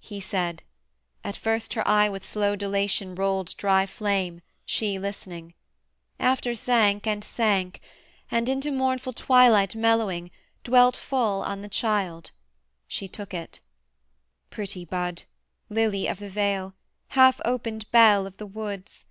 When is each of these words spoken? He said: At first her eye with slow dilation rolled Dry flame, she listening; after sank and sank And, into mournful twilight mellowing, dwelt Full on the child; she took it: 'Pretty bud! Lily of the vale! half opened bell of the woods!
He 0.00 0.18
said: 0.18 0.64
At 1.22 1.36
first 1.36 1.74
her 1.74 1.86
eye 1.86 2.08
with 2.08 2.24
slow 2.24 2.56
dilation 2.56 3.14
rolled 3.14 3.56
Dry 3.56 3.86
flame, 3.86 4.40
she 4.66 4.98
listening; 4.98 5.54
after 6.18 6.56
sank 6.56 7.06
and 7.06 7.22
sank 7.22 7.80
And, 8.32 8.48
into 8.48 8.72
mournful 8.72 9.12
twilight 9.12 9.76
mellowing, 9.76 10.32
dwelt 10.64 10.96
Full 10.96 11.42
on 11.44 11.62
the 11.62 11.68
child; 11.68 12.32
she 12.88 13.06
took 13.06 13.32
it: 13.32 13.60
'Pretty 14.50 14.84
bud! 14.84 15.22
Lily 15.68 16.08
of 16.08 16.18
the 16.18 16.30
vale! 16.30 16.74
half 17.10 17.40
opened 17.44 17.88
bell 17.92 18.26
of 18.26 18.38
the 18.38 18.46
woods! 18.46 19.06